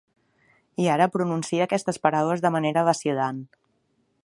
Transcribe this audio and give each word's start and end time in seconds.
I 0.85 0.87
ara 0.93 1.07
pronuncia 1.17 1.67
aquestes 1.69 2.01
paraules 2.07 2.43
de 2.47 2.53
manera 2.57 2.87
vacil·lant. 2.91 3.45